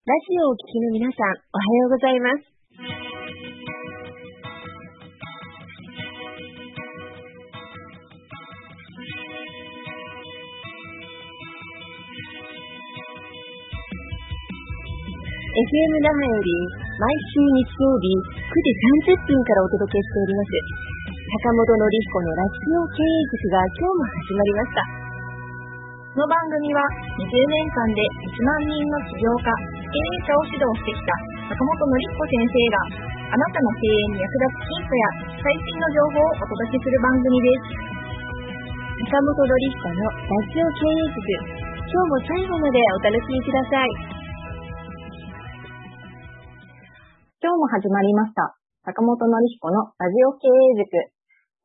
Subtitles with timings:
[0.00, 2.48] ラジオをお聞きの皆さん、おはようございます。
[15.52, 16.56] FM 那覇より
[16.96, 18.72] 毎週日曜日9時
[19.04, 20.56] 30分からお届けしております。
[21.44, 25.10] 坂本のり彦のラジオ経営塾が今日も始まりました。
[26.10, 26.80] この番組は
[27.20, 31.10] 20年間で1万人の起業家、経営者を指導してきた
[31.50, 35.02] 坂本のり彦先生があなたの経営に役立つヒントや
[35.42, 37.90] 最新の情報をお届けする番組です。
[39.10, 41.26] 坂本のり彦のラジオ経営塾、
[41.90, 43.90] 今日も最後までお楽しみください。
[47.42, 48.54] 今日も始まりました。
[48.86, 50.86] 坂本のり彦のラジオ経営塾。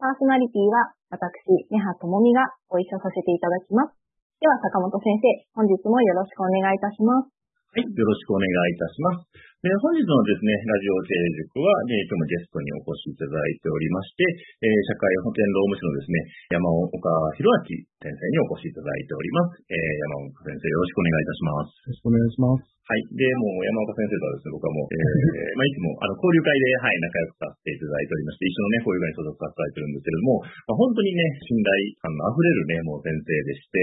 [0.02, 1.30] パーソナリティは私、
[1.70, 2.42] 根葉智美が
[2.74, 3.94] ご一緒させていただきます。
[4.42, 7.35] では坂本先生、本日もよろしくお願いいたします。
[7.76, 9.28] はい、よろしくお願いいたします。
[9.60, 14.24] で本日のですね、ラジオ経営塾は、え、今日もゲストにお越しいただいておりまして、
[14.64, 16.24] えー、社会保険労務士のですね、
[16.56, 16.96] 山岡
[17.36, 19.60] 弘明先生にお越しいただいております。
[19.68, 21.76] えー、山岡先生、よろしくお願いいたします。
[21.76, 22.75] よろしくお願いします。
[22.86, 23.02] はい。
[23.18, 33.78] で、もう山岡先生とはですね、僕はもう、えー、まあ、いつも、あの、交流会で、はい、仲良くさせていただいておりまして、一緒のね、交流会に所属させていただいてるんですけれども、まあ、本当にね、信頼感の溢れるね、もう先生でして、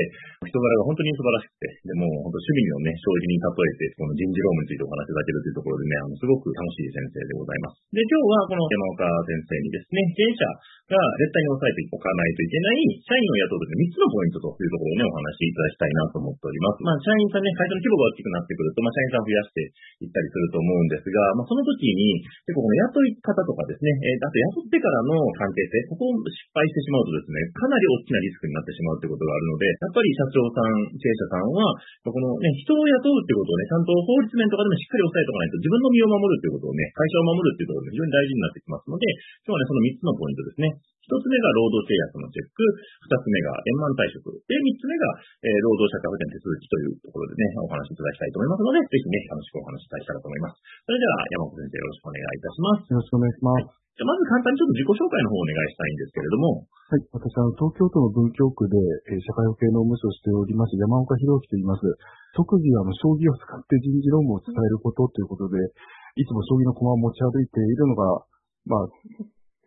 [0.47, 7.83] 人柄が本当に素晴らしくて、でも、本当趣味をね、将棋に例えて、この人事労務についてお話しいただけるというところでね、あの、すごく楽しい先生でございます。
[7.91, 10.47] で、今日はこの山岡先生にですね、経営者
[10.95, 16.87] が絶対に抑えておかないといけない社員を雇うときの3つのポイントというところをね、お話しいただきたいなと思っております。
[16.87, 19.67] まあ、社員さんね、会社の規模が大きくなってくると、まあ、社員さんを増やして
[20.05, 31.65] いったりすると思うんですが、まあ、その時に、結構この雇い方とかですね、えー、あと雇ってからの関係性、ここを失敗してしまうとですね、かなり大きなリスクになってしまうということがあるので、やっぱり社長さん、経営者さんは、
[32.05, 39.07] このね、人を雇うってことをね、ちゃんと法律面とかでもしっかり押さえておかないと、自分の身を守るっていうことをね、会社を守るっていうころが非常に大事になってきますので、
[39.43, 40.69] 今日はね、その3つのポイントですね。
[41.03, 42.63] 一つ目が労働契約のチェック、
[43.11, 50.63] 二つ目が円満退職、で、三つ目が、えー、労働者会保険手続きというところでね、お話しいただきたいと思いますので、ぜひね、楽しくお話ししたいと思います。
[50.63, 52.87] それでは、山本先生よろしくお願いいたします。
[52.87, 53.67] よろしくお願いします。
[53.67, 56.65] はいじゃまず簡単にちょっと自己紹介の方をお願いしたいんですけれども。
[56.65, 57.05] はい。
[57.13, 58.81] 私は東京都の文京区で、
[59.13, 61.85] えー、社会保険労務士をしております山岡博樹と言います。
[62.33, 65.61] 特技はあの将棋を使って人事労務を伝えることということで、
[66.17, 68.25] いつも将棋の駒を持ち歩いているのが、
[68.65, 68.89] まあ、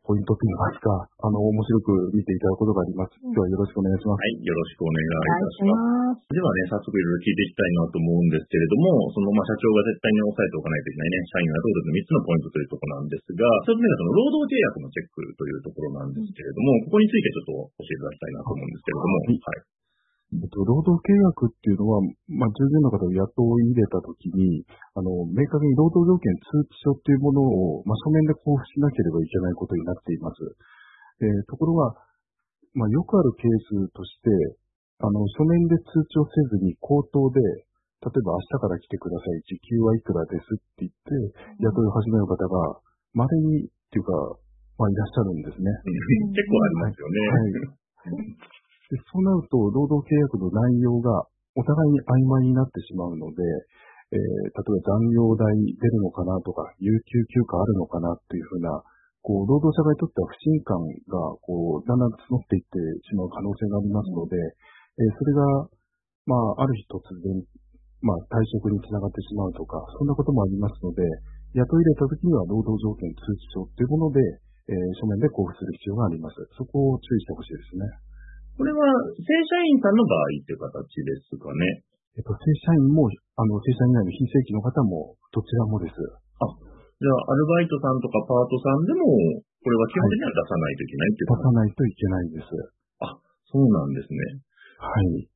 [0.06, 3.18] ポイントといいますか、あの、面白く見ていただくことがあります。
[3.26, 4.22] 今日はよろしくお願いします。
[4.22, 5.74] はい、よろしくお願いいたしま
[6.14, 6.30] す。
[6.30, 19.66] ではね、早速いろいろ聞いていきたいなと思うんですけれども、その、まあ、社長が絶対に押さえておかないといけないね、社員がどうぞ3つのポイントというところなんですが、1つ目がその労働契約のチェックというところなんですけれども、ここについてちょっと教えていただきたいなと思うんですけれども、はい。
[19.66, 19.75] えっ
[20.56, 22.00] と、労働契約っていうのは、
[22.32, 23.20] まあ、従業員の方を雇
[23.60, 24.64] い入れたときに、
[24.96, 30.40] あの、明確に労働条件通知書っていうものを、まあ、書面で交付しなければいけないことになっています。
[31.20, 32.00] えー、ところが、
[32.74, 34.32] まあ、よくあるケースとして、
[35.04, 41.12] あの、書面で通知をせずに口頭で、例えば明日から来てください、時給はいくらですって言って、
[41.60, 42.80] 雇い始める方が、
[43.12, 44.12] 稀にっていうか、
[44.80, 45.72] まあ、いらっしゃるんですね。
[46.32, 47.20] 結構ありますよね。
[48.08, 48.55] はい
[48.90, 51.26] でそうなると、労働契約の内容が
[51.58, 53.42] お互いに曖昧になってしまうので、
[54.14, 58.70] えー、例えば残業代出るのかなとか、有給休暇あるのかなっていうふうな、
[59.26, 60.78] こう、労働者側にとっては不信感
[61.10, 62.78] が、こう、だんだん募っていって
[63.10, 65.42] しまう可能性がありますので、えー、それが、
[66.30, 67.42] まあ、ある日突然、
[68.06, 71.02] まあ、退職につながってしまうとか、そんなこともありますので、
[71.58, 74.22] 雇い入れた時には労働条件通知書っていうもので、
[74.70, 76.38] えー、書面で交付する必要があります。
[76.54, 78.05] そこを注意してほしいですね。
[78.56, 78.80] これは
[79.20, 81.84] 正社員さんの場合っていう形ですかね。
[82.16, 86.00] えっと、正社員も、あの、正社員以外の非正規の方も、どちらもです。
[86.40, 92.48] あ、じゃあ、アルバイトさんとかパートさんでも、これは基本的には出さないといけないっていう、出さないといけないです。
[93.04, 93.20] あ、
[93.52, 94.20] そうなんですね。
[94.80, 95.28] はい。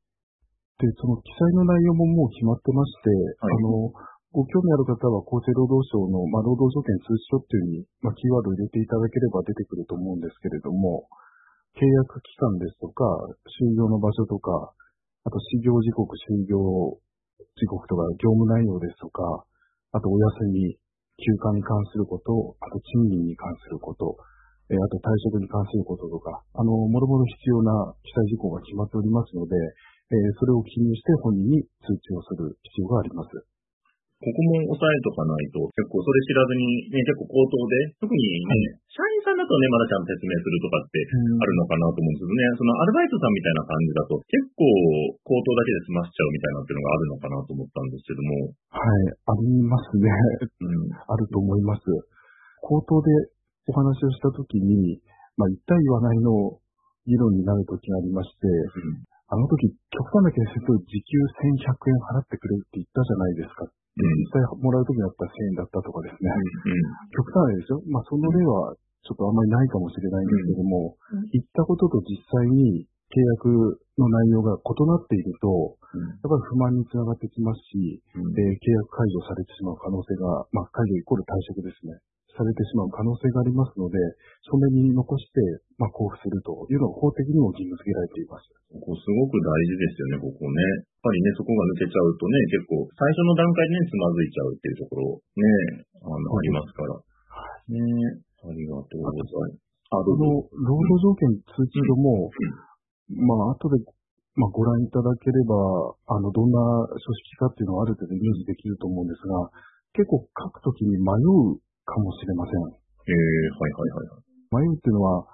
[0.80, 3.12] で、その記載の内容ももう決まってまして、
[3.44, 3.91] はい、あの、
[4.31, 11.12] ご興味ある方は厚生労働省の、まあ、労働条件通知書っていうふうに、まあ、キーワードを入れていただければ出てくると思うんですけれども、
[11.77, 13.06] 契約期間ですとか、
[13.45, 14.74] 就業の場所とか、
[15.24, 16.57] あと始業時刻、就業
[17.56, 19.24] 時刻とか、業務内容ですとか、
[19.92, 20.75] あとお休み、
[21.19, 24.18] 休暇に関すること、あと賃金に関すること、
[24.69, 33.30] えあと退職に関することとか、あの、もろもろ必要な記載事項が決まっておりますので、えそれを記入して本人に通知をする必要があります。
[34.19, 38.19] ここも押さえとかないと、結構それ知らずに、ね、結構口頭で、特に
[38.68, 44.68] ね、社員さんだとね、まだちゃんと説明するとかってあるのかなと思うんですけどね、そのアルバイトさんみたいな感じだと、結構
[45.24, 48.51] 口頭だけで済ませちゃうみたいなっていうのがあるのかなと思ったんですけども。
[48.75, 50.12] はい、ありますね。
[50.12, 51.88] うん、あると思います。
[52.60, 53.31] 口頭で
[53.72, 55.00] お話をしたときに、
[55.39, 56.60] まあ、言った言わないの
[57.07, 61.21] 議論になるときがありまして、うんあの時、極端なケースと時給
[61.61, 63.69] 1100円払ってくれるって言ったじゃないですか。
[63.69, 66.33] うん、実際もらう時だったら1000円だったとかですね。
[66.33, 66.81] うん、
[67.13, 67.81] 極端ですよ。
[67.93, 68.73] まあその例は
[69.05, 81.97] ちょっとあんまりないかもしれないんですけども、うん、言ったことと実際に契約の内容が異なっていると、やっぱり不満につながってきますし、で契約解除されてしまう可能性が、まあ解除イコール退職ですね。
[82.39, 84.00] されてしまう可能性がありますので、
[84.47, 85.44] 書面に残して、
[85.75, 88.47] まあ、交付するというのが法的にも義務付けられています。
[88.71, 90.63] ここすごく大事ですよね、ここね。
[90.63, 96.95] やっぱりね、そこが抜けちゃうとね、結構、最初の段階でね、つまずいちゃうっていうところ、ね、あの、ありますから。
[97.75, 99.69] ねありがとうございます。
[99.91, 103.83] あの、労働条件通知書も、うん、まあ、後で、
[104.38, 105.57] まあ、ご覧いただければ、
[106.07, 106.62] あの、どんな
[106.94, 109.50] 書式かっていうのはある程度イメージできると思うんですが、
[109.94, 111.57] 結構書くときに迷う
[111.89, 112.62] かもしれません。
[112.69, 114.65] ええー、はいはいはい。
[114.65, 115.25] 迷うっていうのは、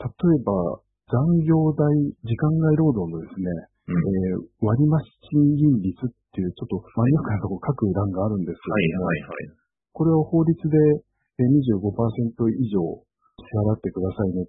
[0.00, 1.88] 例えば、残業代、
[2.24, 3.48] 時間外労働のですね、
[3.88, 4.96] うん、えー、割増
[5.28, 9.62] 賃金率っていう、ちょっとマニアックなとこ書く欄があるんですけども、はいはいはい、
[9.92, 10.76] これを法律で
[11.36, 11.84] 25%
[12.56, 14.46] 以上支払ってくださいねっ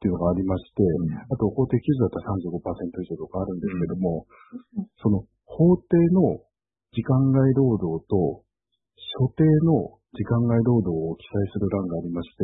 [0.00, 4.26] ていうのがありまして、うん、あと法定基準だったら35%以上とかあるんですけども、
[4.76, 6.40] うん、その法定の
[6.92, 8.42] 時間外労働と
[8.96, 12.42] 所定の時間外労働を記載する欄がありまして、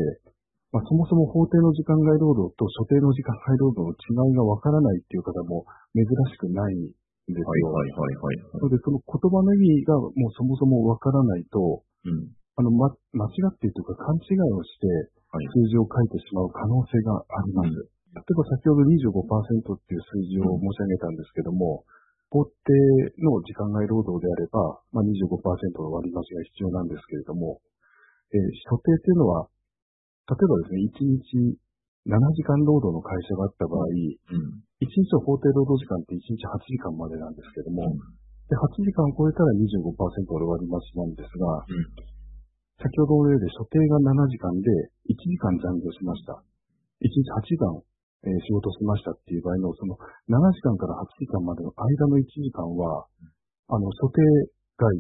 [0.71, 6.91] まあ、そもそも法定の時間外労働と所定の時間外労働の違いがわからないっていう方も珍しくないん
[7.33, 7.47] ですよ。
[7.73, 14.87] はいはいはいはい、なので、その言葉の意味がもうそもそもわからないと、うん、あの、ま、間違っているというか勘違いをして
[15.33, 17.71] 数字を書いてしまう可能性があります。
[17.71, 17.83] うん、
[18.15, 21.83] 例えば先ほど25%っていう数字を申し上げたんですけども、
[22.31, 22.51] 法定
[23.23, 27.61] の時間外労働であれば、まあ、25%の割増が必要なんですけれども、
[28.35, 29.49] えー、所定というのは、
[30.27, 31.59] 例えばですね、1日
[32.07, 37.99] 7時間労働の会社があった場合、うん、1日の法定労働時間って1日8時間までなんですけども、うん、
[38.47, 39.91] で8時間を超えたら25%
[40.39, 41.83] の割増なんですが、うん、
[42.79, 44.71] 先ほどの例で所定が7時間で
[45.11, 46.39] 1時間残業しました。
[47.03, 47.75] 1日8時間
[48.27, 49.95] えー、仕事しましたっていう場合の、その
[50.27, 53.07] 7時間から8時間までの間の1時間は、
[53.71, 54.19] あの、所定
[54.77, 54.91] 外、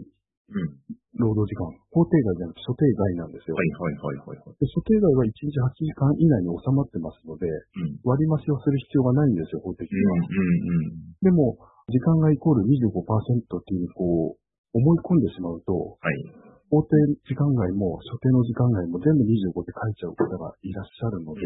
[1.19, 3.59] 労働時間、法定外じゃなくて所定外なんですよ。
[3.59, 4.67] はいはいはいはい、で。
[4.71, 10.15] 所定外は1日8時間以内に収まってますので、うん、割増しをする必要がないんですよ、法的には。
[10.15, 11.59] うんうんうん、でも、
[11.91, 16.15] 時間がイコール25%っていうこう、思い込んでしまうと、はい、
[16.71, 16.95] 法定
[17.27, 21.41] 時間外も所定の時間外も全部25って書いちゃう方がいらっしゃるので、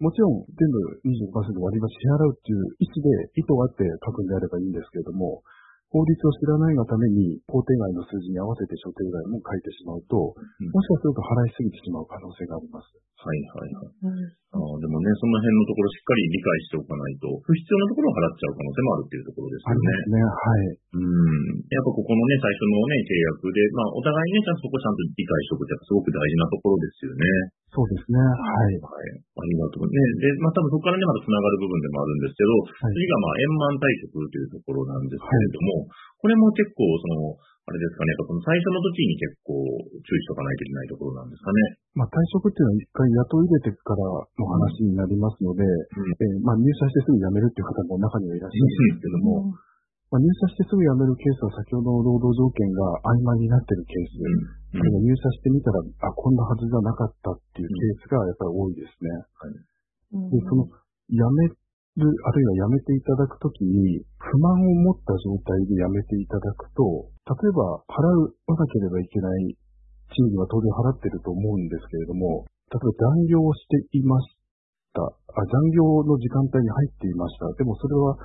[0.00, 5.40] もちろん全部25%割り増し支払うっていう意思で意図があって書くんであればいいんですけれども、
[5.88, 12.92] 法律を知らないがために、法定外の数字に合わせて所定外も書いてしまうと、うん、もしかすると払いすぎてしまう可能性があります。
[13.16, 13.88] はいはいはい。
[14.04, 19.72] うん、あでもね、その辺のところしっかり理解しておかないと、不必要なところを払っちゃう可能性もあるっていうところですよね。
[19.72, 20.60] ありますね、はい。
[20.76, 21.64] うん。
[21.72, 27.24] やっぱここのね、最初のね、契約で、まあ、お互いにね、ちゃんとそこちゃんと理解しておくってすごく大事なところですよね。
[27.72, 28.20] そうですね。
[28.20, 28.28] は
[28.68, 28.80] い。
[28.84, 29.20] はい。
[29.20, 29.88] ありがとう。
[29.88, 29.96] ね。
[30.20, 37.36] で、まあ多分そこからね、また繋がる部分でもあるんですけど、はい、次がまあ円満退職というところなんですけれども、はい、これも結構その、
[37.66, 39.58] あれですかね、やっぱその最初の時に結構
[39.90, 41.58] 注意しとかないといけないところなんですかね。
[41.98, 49.66] まあ退職っていうのは一回雇い入れてからの話になりますので、うん、えー、まあ入社してすぐ辞めるっていう方も中にはいらっしゃるんですけども、うん
[50.06, 59.10] まあ、入社してすぐ辞めるケースは先ほどの労働条件が曖昧になっているケース、うん、入社してみたら、あ、こんなはずじゃなかったっていうケースがやっぱり多いですね。
[59.10, 60.70] はい、でその
[61.10, 61.50] 辞め
[61.96, 68.04] る、あるいは辞めていただくときに、不満を持った状態で辞めていただくと、例えば払
[68.52, 69.56] わなければいけない
[70.12, 74.36] 賃金は当然払ってると思うんですけれども、例えば残業をしていまし
[74.92, 75.02] た。
[75.02, 77.48] あ残業の時間帯に入っていました。
[77.56, 78.16] でもそれは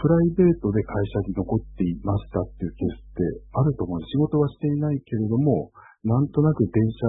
[0.00, 3.20] プライベートで会社に残っていましたっていうケースって
[3.52, 4.00] あると思う。
[4.08, 5.70] 仕事はしていないけれども、
[6.08, 7.04] なんとなく電車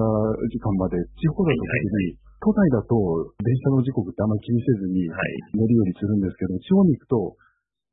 [0.51, 2.97] 時間まで、地方だと時に、都内だと
[3.37, 5.05] 電車の時刻ってあんまり気にせずに
[5.53, 7.37] 乗り降りするんですけど、地方に行くと、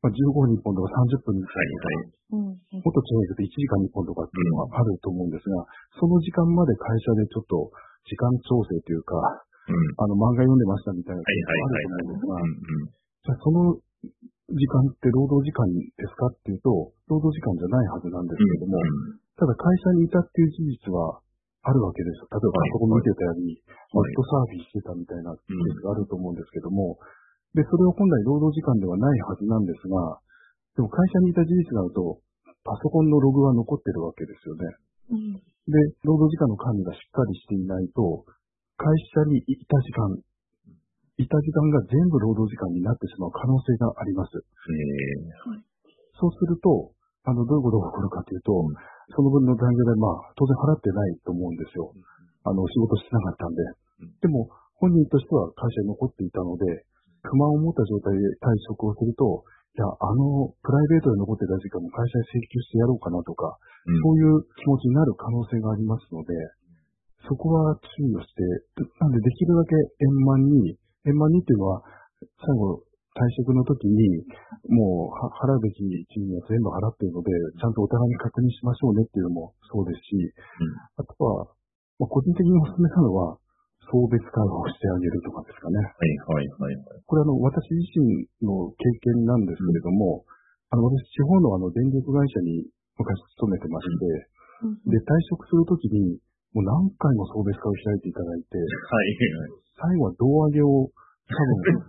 [0.00, 5.68] まあ、15分に1本とか30分に1本とか、もっと地方に行くと1時間に1本とかっていうのがあると思うんですが、
[6.00, 7.68] その時間まで会社でちょっと
[8.08, 9.20] 時間調整というか、
[10.00, 12.40] あの漫画読んでましたみたいなことがあると思うんですが、
[13.20, 13.76] じゃあその
[14.48, 18.80] 時間って労働時間ですかっていうと、労働時間じゃないはずなんですけれども、
[19.36, 21.20] ただ会社にいたっていう事実は
[21.68, 22.24] あるわけです。
[22.24, 26.96] 例えばパソコン見てたり、ネットサーフィンしてたみたいなケースがあると思うんですけども、
[27.52, 30.20] で、それは本来労働時間ではないはずなんですが、
[30.76, 32.20] でも会社にいた事実があると、
[32.64, 34.64] パソコンのログは残ってるわけですよね。
[35.12, 35.36] うん。
[35.68, 38.24] で、労働時間の管理がしっかりしていないと、
[38.76, 40.16] 会社にいた時間、
[41.20, 44.38] いた時間が全部労働時間になってしまう可能性があります。
[44.38, 44.42] え
[46.20, 46.92] そうすると、
[47.24, 48.52] あの、どういうことが起こるかというと、
[49.14, 51.92] その分の残業代、まあ、当然払ってないと思うんですよ。
[52.44, 53.62] あの、仕事してなかったんで。
[54.22, 54.48] でも、
[54.78, 56.84] 本人としては会社に残っていたので、
[57.22, 59.42] 不満を持った状態で退職をすると、
[59.74, 66.34] いや、あの、プライベートで残ってた時間も会社に請求してやろうかなとか、うんそういう気持ちになる可能性がありますので、
[67.26, 68.42] そこは注意をして、
[69.00, 69.74] なんでできるだけ
[70.04, 71.82] 円満に、円満にっていうのは、
[72.44, 72.82] 最後、
[73.18, 74.22] 退職の時に、
[74.70, 75.82] もうは払うべき
[76.14, 80.14] 賃金は全部払っているので、ちゃんとお互いに確認しましょうねっていうのもそうですし、
[80.96, 81.50] あとは、
[81.98, 83.38] まあ、個人的にお勧めなのは、
[83.88, 85.80] 送別会をしてあげるとかですかね。
[85.80, 87.00] はいはいはいはい。
[87.08, 88.84] これあの、私自身の経
[89.16, 90.28] 験なんですけれども、
[90.68, 92.68] あの、私、地方のあの、電力会社に
[93.00, 94.92] 昔勤めてまして、うん。
[94.92, 96.20] で、退職するときに、
[96.52, 98.68] もう何回も送別会を開いていただいて、はい
[99.78, 101.38] 最後は胴上げを、多
[101.70, 101.86] 分、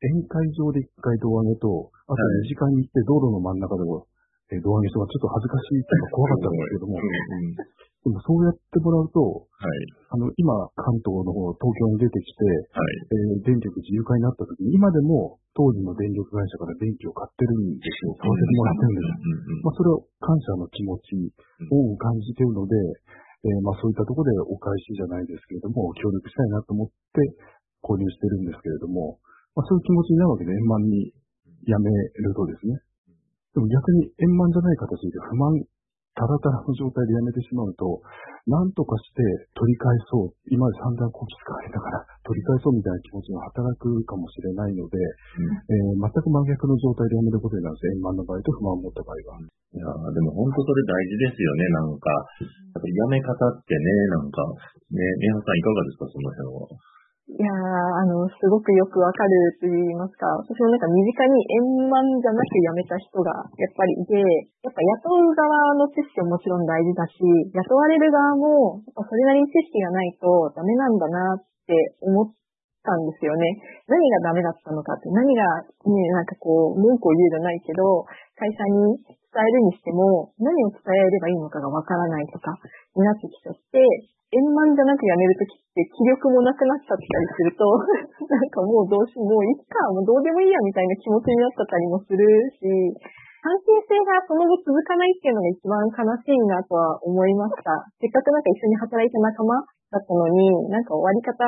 [0.00, 2.48] 宴会場で一回胴上げと、あとはい。
[2.48, 4.08] 2時間に行って道路の真ん中でも、
[4.48, 6.98] えー胴上げとかちょっと恥ずかしいというか怖かったんですけども、
[8.00, 9.84] でもそうやってもらうと、はい。
[10.08, 13.44] あの、今、関東の方、東京に出てきて、はい。
[13.44, 18.16] えー電力自由化になった時に、今でも当時の電力会社から電気を買ってるんですよ。
[18.16, 19.62] 買わせてもらってるんです。
[19.62, 21.14] まあ、それを感謝の気持ち
[21.70, 22.74] を感じているので、
[23.44, 27.20] えーまあ、そういったところでお返しじゃないですけれども、協力したいなと思って
[27.84, 29.20] 購入してるんですけれども、
[29.54, 31.12] まあ、そういう気持ちになるわけで円満に
[31.66, 32.78] やめるとですね。
[33.54, 35.58] でも逆に円満じゃない形で不満、
[36.14, 38.02] たらたらの状態でやめてしまうと、
[38.46, 39.22] なんとかして
[39.54, 47.90] 取り返そう、今まで散々こき使われたから取り返そうみたいな気持ちが働くかもしれないので、えー全く真逆の状態でやめることになるんです。
[47.90, 49.42] 円満の場合と不満を持った場合は。
[49.42, 52.10] いやーでも本当それ大事ですよね、なんか。
[52.10, 54.42] やっぱりやめ方ってね、なんか、
[54.90, 56.99] ね、宮原さんいかがですか、その辺は。
[57.30, 61.38] いやー、あの、すごくよくわかると言いますか、私もなんか身近に
[61.78, 64.18] 円満じゃなく辞めた人がやっぱりいて、
[64.66, 67.22] やっぱ雇う側の知識ももちろん大事だし、
[67.54, 70.26] 雇われる側も、やっぱそれなりに知識がないと
[70.58, 72.34] ダメなんだなって思っ
[72.82, 73.62] たんですよね。
[73.86, 75.46] 何がダメだったのかって、何が、
[75.86, 82.58] ね、なんかこう、文句を言うじゃないけど、会社に伝えるにしても、何を伝えればいいのかがわからないとか、
[82.98, 83.78] になってきちゃって、
[84.30, 87.66] 円満じゃなく辞めるときって気力もなくなっちゃったりすると、
[88.30, 92.22] なんかもうどうし、もういっか、もうどうでもいいやみたいな気持ちになっちゃったりもする
[92.54, 92.62] し、
[93.42, 97.72] 関係性がその後続かないっていうのが一番悲しいなとは思いました。
[97.98, 99.56] せっかくなんか一緒に働いた仲間
[99.90, 101.42] だったのに、なんか終わり方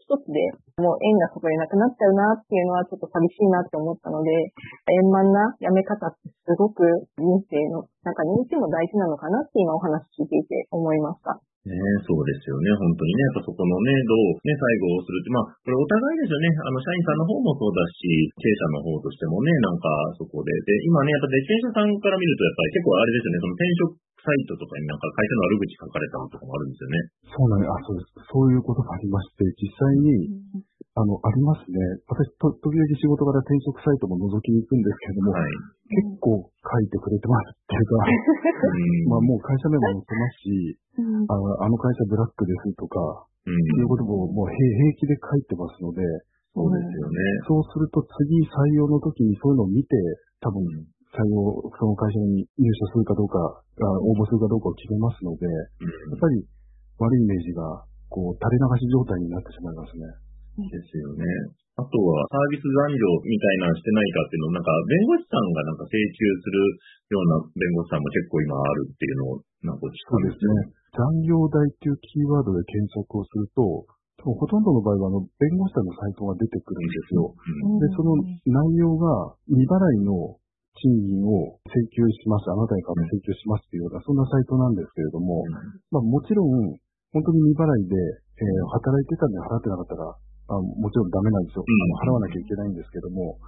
[0.00, 0.38] 一つで
[0.78, 6.86] もう縁がそこでなくなっちゃうなっていうのはちょっと寂しいなって思ったので、円満な辞め方ってすごく
[7.18, 11.42] 人生の中にいても大事なのかなって今お話聞いていて思いました。
[11.62, 12.74] ねそうですよね。
[12.74, 16.50] 本当にね、やっぱそこのね、どうね、最後をするって、まあ、これお互いですよね。
[16.58, 18.02] あの、社員さんの方もそうだし、
[18.34, 19.86] 経営者の方としてもね、なんか
[20.18, 20.50] そこで。
[20.50, 26.98] で、今ね、やっぱね、経営者さんから見ると、やっぱり結構あれですよね、その転職サイトとかになんか会社の悪口書かれたのとかもあるんですよね。
[27.26, 27.70] そうなんです。
[27.70, 28.10] あ、そうです。
[28.26, 31.80] そういうことがありまして、実際に、あの、ありますね。
[32.04, 35.48] 私、と、時々仕事柄転職サイトも覗きに行くんですけれども、はい。
[35.88, 38.76] 結構書いてくれてますっていうか、う
[39.08, 39.08] ん。
[39.08, 43.56] まあもう会社名も載ってますし、うんあのあの会社ブラックですとか、うん。
[43.56, 46.04] いうことももう平平気で書いてますので、
[46.52, 47.16] そうですよね。
[47.48, 49.96] そうすると次採用の時にそういうのを見て、
[50.44, 50.60] 多分
[51.16, 55.56] 採用、その会社に入社するかどうか、あ応募するかどうかを決めますので、や
[55.88, 56.44] うんっぱり
[57.00, 57.64] 悪いイメージが、
[58.12, 60.04] こう、垂れ流し状態になってしまいますね。
[60.60, 61.24] ですよね。
[61.72, 66.60] あとは、サービス残業みたいなのしてないかっていうのを、なんか、弁護士さんがなんか請求する
[67.08, 70.52] ような弁護士さんも結構今あるっていうのを、なんか聞くんですよ。
[70.52, 70.68] ね。
[70.92, 73.88] 残業代っていうキーワードで検索をすると、
[74.20, 77.32] 多分ほとんどの場合は、あの、弁護士さんのサイトが出てくるんですよ。
[77.32, 80.36] うんで、その内容が未払いの
[80.76, 85.40] 賃金を請求します、あなたに代わって請求しますっていうような、そんなサイトなんですけれども、
[85.88, 86.76] まあもちろん、
[87.16, 90.16] 本当に未払いで、えー働いてたのに払ってなかったら、
[90.52, 91.64] あもちろんダメなんですよ。
[91.64, 93.40] うんあの払わなきゃいけないんですけども、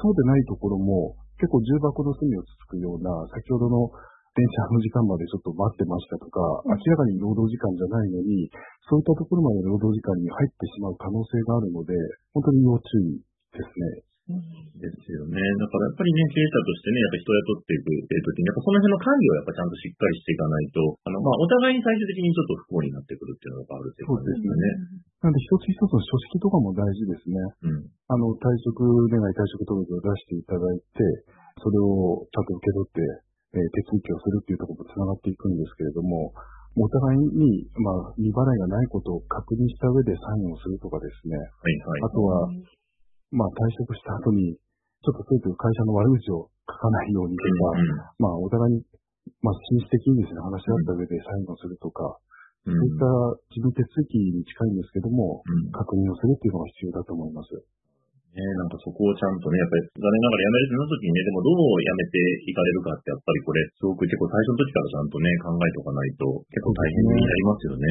[0.00, 3.88] そうでないところも、結構重箱の隅をつつくような、先ほどの
[4.32, 8.48] 電車の時間までちょっと待ってましたとか、明らかに労働時間じゃないのに、
[8.88, 11.92] そういったところまで労働時間に入ってしまう可能性があるので、
[12.32, 13.20] 本当に要注意
[13.52, 14.61] ですね。
[14.82, 15.38] ですよね。
[15.38, 24.62] だからやっぱりね、経営者としてね、やっぱ人を雇っていくっていう時に、やっぱその辺の管理をやっぱちゃんとしっかりしていかないと、あの、まあ、お互いに最終的にちょっと不幸になってくるっていうのがあるっていうことですよね。
[25.22, 27.38] なんで一つ一つの書式とかも大事ですね。
[27.70, 27.86] うん。
[28.10, 31.30] あの、退職願い、退職届を出していただいて、
[31.62, 33.00] それをちゃんと受け取って、
[33.52, 36.32] えー手続きをするっていうところと繋がっていくんですけれども、
[36.74, 41.36] お互いに、まあ、未払いがないことを確認した上でサインをするとかですね。
[41.36, 42.00] はいはい。
[42.00, 42.48] あとは、
[43.32, 44.56] まあ、退職した後に、
[45.02, 48.86] ちょっという会社の悪口を書かないようにとか、まあ、お互いに、
[49.42, 52.06] まあ、紳士的にですね、話し合った上でサインをするとか、
[52.62, 52.78] うん。
[52.78, 53.06] そういった
[53.50, 55.74] 事務手続きに近いんですけども、うん。
[55.74, 57.50] 確認をするっていうのが必要だと思います。
[58.32, 62.16] ね、なんかそこをちゃんとね、やっぱり残念ながら辞めるってなった時にね、でもどう辞めて
[62.48, 67.84] いかれるかって、やっぱりこれ、すごく結構最初の時からちゃんとね、考えておかないと、結構大変になりますよね。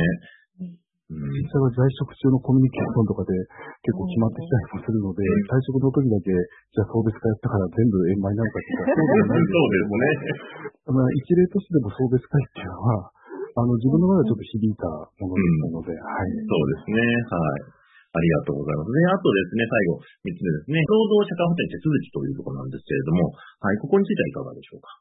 [1.12, 1.27] うん。
[1.36, 3.36] 実際は在職中のコミュニケーションとかで
[3.84, 10.96] 結構決まってきたりもするので、うん退職の時だけ、じゃあ送別会やったから全部円満になるかっていうと、そうではないんですけどそうですね。
[10.96, 14.88] ま あ、一例としてでも送別会っていうのは、あの、自分の中でちょっと響いた
[15.20, 16.32] ものですので、はい。
[16.48, 17.03] そうですね。
[17.27, 17.36] は
[17.68, 17.82] い。
[18.12, 18.91] ありがとうございます。
[18.91, 20.84] で、あとですね、最後、三つ目ですね。
[20.88, 24.91] 労働者間保険手続きというところなんですけれども、はい、ここについてはいかがでしょうか？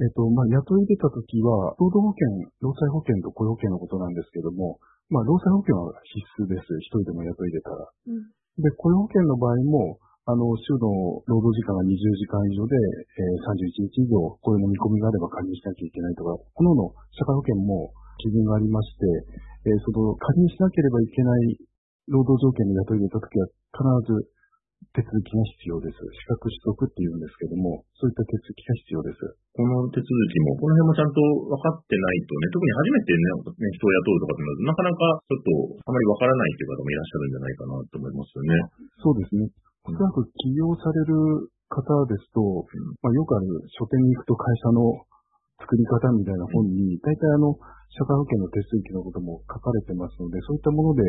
[0.00, 4.80] えっ、と、まあ、雇い出た時は、労働保険、労災保険と雇用保険のことなんですけども、
[5.12, 6.64] まあ、労災保険は必須です。
[6.80, 7.88] 一人でも雇い出たら。
[8.08, 9.96] うんで、雇用保険の場合も、
[10.28, 19.08] あの、週の労働時間が20時間以上で、えー31日以上、雇用の見込みがあれば加入しなきゃいけないとか、このの社会保険も基準がありまして、
[19.64, 21.56] えーその、加入しなければいけない
[22.12, 24.28] 労働条件に雇い出た時は、必ず
[24.90, 25.98] 手続きが必要です。
[26.02, 29.22] 資格取得っていうんですけども、そういった手続きが必要です。
[29.54, 35.50] この手続きも、この辺もちゃんと分かってないとね、特に初めてね、ね人を雇うとかってなると、なかなかちょっと
[35.86, 38.52] あまり分からないという方もいらっしゃるんじゃないかなと思いますよね。
[38.98, 39.40] そうですね。
[39.86, 42.42] おそらく起業される方ですと、
[43.02, 45.08] まあ、よくある書店に行くと会社の
[45.62, 47.54] 作り方みたいな本に、大体あの、
[47.92, 51.02] 社会保険の手続きのことも書かれてますので、そういったもので、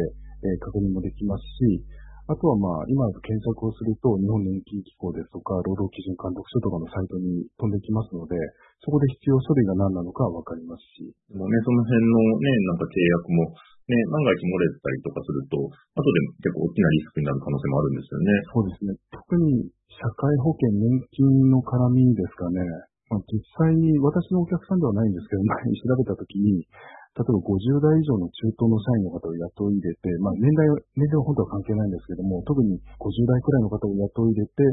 [0.43, 1.79] えー確認もできますし、
[2.23, 8.39] あとはまあ、今検索をすると、日本年金機構ですとか、労働基準監督署とかのサイトに飛んできますので、
[8.79, 13.51] そこで必要書類が何なのかわかりますし、でもね、その辺のね、なんか契約も、
[13.91, 18.31] ね、万が一漏れたりとかすると、後で結構大きなリスクになる可能性もあるんですよね。
[18.47, 18.95] そうですね。
[19.11, 22.63] 特に社会保険、年金の絡みですかね。
[23.11, 26.63] まあ、実際に私のお客さんではないんですけど、前に調べたときに、
[27.13, 34.65] 例えば50代以上の中東の社員の方を雇い入れて、まあ年代は、年齢は本当は関係ないんですけども、特に50代くらいの方を雇い入れて、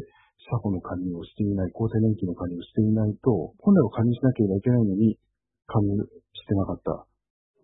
[0.48, 5.20] 社保の加入をしていない、厚生年金の加入をしていないと、本来は加入しなければいけないのに、
[5.68, 5.92] 加入
[6.32, 7.04] してなかった。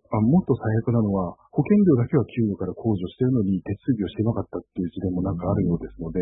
[0.07, 6.21] あもっと最悪なのは、保険料だけは給与から控除しているのに手続きをしてなかったっていう事例もなんかあるようですので、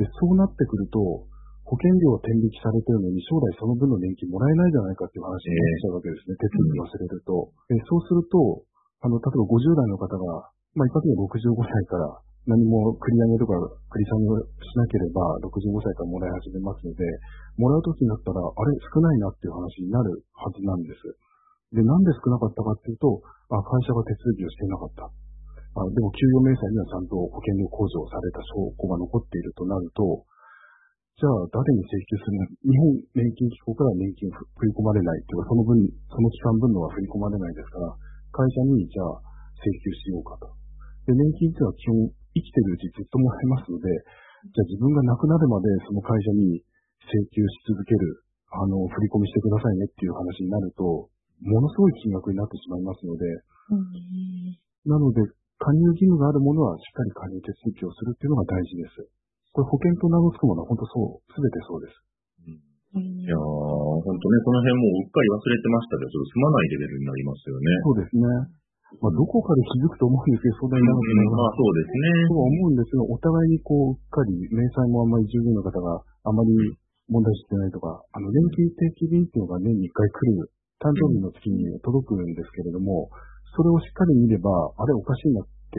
[0.00, 1.28] で、そうなってくると、
[1.68, 6.32] 保険料は天引きされてるのに、将来その分の年金もらえないじゃないかっていう話になっちゃうわけですね。
[6.40, 7.32] 手続き忘れると。
[7.68, 8.64] でそうすると、
[9.04, 12.08] あの、例えば50代の方が、まあ、一発で65歳から
[12.48, 13.52] 何も繰り上げとか
[13.92, 17.04] 繰り下げをしなければ、65歳からもらい始めますので、
[17.60, 21.04] もらう時になったら、あれ少ないなっていう話になるはずなんです。
[21.76, 23.20] で、なんで少なかったかっていうと、
[23.52, 25.04] あ会社が手続きをしていなかった。
[25.04, 30.24] あでも、給与明細にはちゃんと保険料控除された証拠が残っているとなると、
[31.18, 32.46] じゃあ、誰に請求するの？
[32.62, 35.74] 日本年金機構から年金を振り込まれないっていうか、その分、
[36.14, 37.90] その期間分のは振り込まれないですから、
[38.30, 39.18] 会社にじゃあ
[39.58, 40.46] 請求しようかと。
[41.10, 43.90] で、年金っていうのは基本生きてるうちずっともらえますので、
[44.46, 46.62] じゃあ自分が亡くなるまでその会社に
[47.10, 48.22] 請求し続ける、
[48.54, 51.10] あの、振り込みしてくださいねっていう話になると、
[51.42, 53.26] ものすごい金額になってしまいますので、
[54.86, 55.18] なので、
[55.58, 59.10] 加入義務があるものはしっかり加入手続きをするっていうのが大事です。
[59.52, 62.08] これ保険と名の付くものは本当そう、すべてそうです。
[62.96, 67.68] いやー、ほんとね、この辺もううっかり忘れてましたけど、ちょっと済まないレベルになりますよね。
[67.84, 68.24] そうですね。
[69.04, 72.08] まあ、どこかで気づくと思うんですけど、相談になるうん、まあそうですね。
[72.32, 76.48] とは思うんですが、お互いにこう、うっかり、明細もあんまり従業員の方があまり
[77.12, 80.48] 問題視してないとか、あの、年金定期便っていうのが年に1回来る、
[80.80, 83.12] 誕生日の月に届くんですけれども、
[83.52, 85.76] それをしっかり見れば、あれおかしいなって、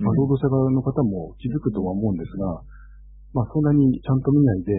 [0.00, 2.64] まあ、労働者側の方も気づくとは思うんですが、
[3.36, 4.72] まあ、そんなにちゃんと見ないで、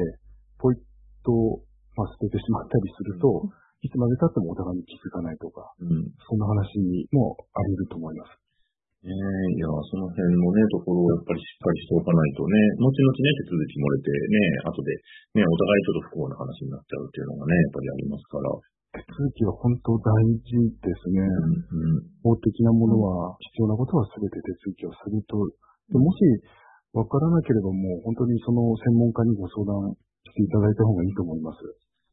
[0.57, 0.81] ポイッ
[1.21, 1.61] と、
[1.93, 3.45] まあ、捨ててしまったりすると、
[3.85, 6.09] いつまで経ってもお互いに気づかないとか、うん。
[6.25, 6.81] そんな話
[7.13, 8.33] もあり得ると思います。
[9.05, 14.89] ねえ、いや、その辺のね、ところをやっぱりしっかりしておかないとね、後々ね、手続き漏れてね、後で
[15.37, 18.49] ね、お互いちょっと不幸な話になっちゃうっていうのがね、やっぱりありますから。
[18.97, 20.09] 手続きは本当大
[20.41, 21.21] 事ですね。
[21.21, 22.09] うん。
[22.25, 25.37] 法的なものは、必要なことは全て手続きをすると、
[25.93, 26.17] でもし、
[26.93, 31.59] わからなければもう本当にその専門家にご相談していただいた方がいいと思います。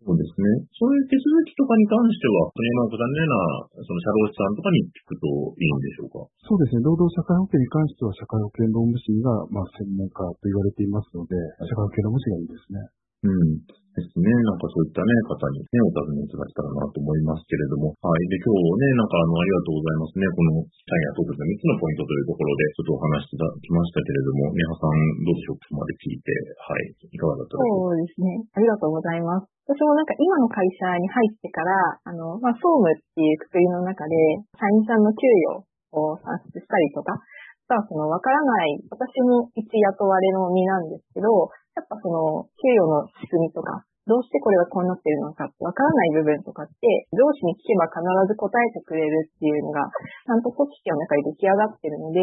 [0.04, 0.68] そうですね。
[0.76, 5.24] そういう手続きとかに関しては、鳥山岡さんのような、その社労士さんとかに聞くと
[5.56, 6.28] いいんでしょうか？
[6.44, 6.84] そうですね。
[6.84, 12.84] 労働社会保険に関しては、社会保険労務士が、まあ、専門家と言われていますので、社会保険労務士がいいですね。
[13.24, 13.64] うん。
[13.94, 14.26] ですね。
[14.26, 17.94] なんかそういったね、方にね、お尋ねいただけたらなと思いますけれども。
[18.02, 18.26] はい。
[18.26, 20.26] で、今日ね、なんかあの、ありがとうございますね。
[20.34, 25.62] この、社員や特別の3つのポイントというところで、ちょっとお話しいただきましたけれども、ねはさん、どうでしょう？
[25.62, 26.90] ここまで聞いて、はい。
[27.06, 27.94] いかがだったでしょう？
[27.94, 28.26] かそうですね。
[28.50, 29.46] ありがとうございます。
[29.64, 31.72] 私もなんか今の会社に入ってから、
[32.04, 34.12] あの、まあ、総務っていうくくりの中で、
[34.58, 35.24] 社員さんの給
[35.56, 35.64] 与
[35.96, 37.16] を算出したりとか、
[37.64, 52.20] さあそのわからない、私も一雇われの身なんですけど、やっぱその、給与の仕組みとか、どうしてこれがこうなってるのかわからない部分とかって、上司に聞けば必ず答えてくれるっていうのが、ちゃんと組織の中に出来上がってるので、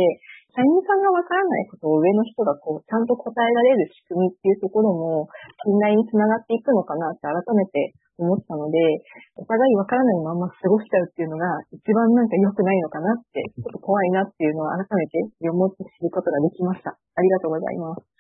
[0.54, 5.26] 社員さんがわからないことを上の人がこう、ちゃんと答えられる仕組みっていうところも、
[5.66, 8.78] 信頼につながっていくのかなって改めて思ったので、
[9.42, 16.94] お互いわからないまま過ごしちゃうっていうのが一番なんか良くないのかなって、ちょっと怖いなっていうのを改めて読もって知ることができました。
[16.94, 18.11] ありがとうございます。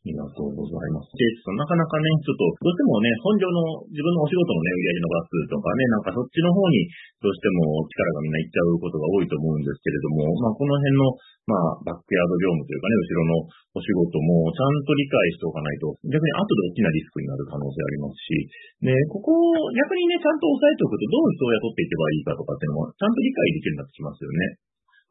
[0.00, 1.12] ありがとうございます。
[1.12, 6.88] ケイスさん、なかなかね、ちょっと、どうしてもね、本業の自分のお仕事のね、売り上げ伸ばすとかね、なんかそっちの方に、
[7.20, 11.04] どうしても力がみんな行っちゃうことが多いと思うんですけれども、まあ、この辺の、
[11.44, 13.32] まあ、バックヤード業務というかね、後ろの
[13.76, 24.40] お仕事もちゃんと理解しておかないと、逆に後で大きなリスクになる可能性ありますし、ね、ここを、逆にね、ちゃんと押さえておくと、どう人を雇っていけばいいかとかっていうのも、ちゃんと理解できるようになってきますよね。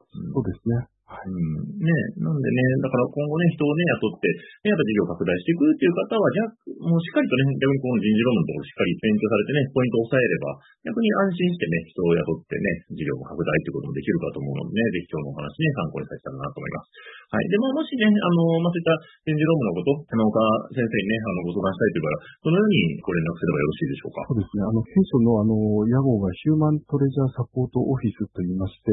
[0.10, 0.99] そうですね。
[1.10, 1.82] うん。
[1.82, 1.90] ね
[2.22, 4.30] なんでね、だから今後ね、人をね、雇って、
[4.62, 6.46] ね、やっぱ事業拡大していくっていう方は、じゃ
[6.86, 10.54] もうしっかりとね、逆にこの人事労務のところしっかり勉強されてね、ポイントを抑えれば、
[10.86, 16.94] 逆に安心してね、人を雇ってね、事業拡大っていうこともできるかと思うのでね、ぜひ今日のお話ね、参考にさせたらなと思います。
[17.34, 17.46] はい。
[17.50, 18.94] で、まあ、もしね、あの、まあ、そういった
[19.26, 20.38] 人事労務のこと、あの、岡
[20.78, 24.22] 先生にね、あの、ご相談したいという場合は、どのようにご連絡すればよろしいでしょうか？
[24.30, 24.62] そうですね。
[24.62, 25.54] あの、弊社のあの、
[25.90, 28.90] 屋号がヒューマントレジャーサポートオフィスと言いまして、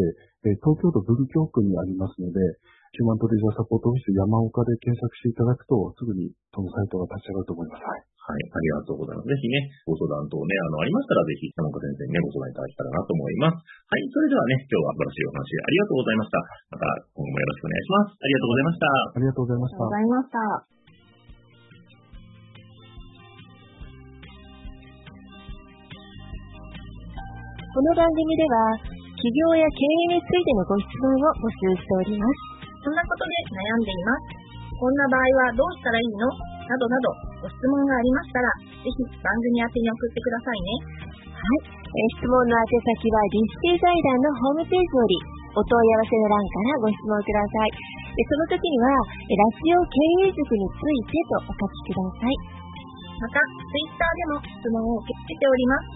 [0.46, 2.38] え東京都文京区にありますので、
[2.94, 7.82] ヒューマントレジャーサポートオフィス山岡で検索していただくと、すぐにそのサイトが立ち上がると思います。
[7.82, 8.16] はい。
[8.26, 9.30] はい、ありがとうございます。
[9.30, 13.62] ぜひね、ご相談等ね、あの、ありましたら、ぜひ、山岡先生にね、ご相談いただけたらなと思います。
[13.62, 16.42] はい、それではね、今日は素晴らしいお話ありがとうございました。
[16.74, 18.18] また、今後もよろしくお願いします。
[18.18, 18.90] ありがとうございました。
[18.90, 19.78] ありがとうございました。
[19.78, 20.76] ありがとうございました。
[27.76, 29.80] この番組では、企業や経
[30.12, 32.84] 営についてのご質問を募集しております。
[32.84, 34.76] そんなことで悩んでいます。
[34.76, 36.28] こんな場合はどうしたらいいの？
[36.66, 37.08] などなど
[37.40, 38.50] ご質問がありましたら、
[38.82, 40.68] ぜひ番組宛てに送ってくださいね。
[41.32, 41.72] はい。
[41.72, 45.16] え質問の宛先はディスティ財団のホームページより
[45.56, 47.72] お問い合わせの欄からご質問ください。
[47.72, 52.36] でその時には、ラジオ経営塾についてとお書きください。
[53.16, 55.95] また、ツイッターでも質問を受け付けております。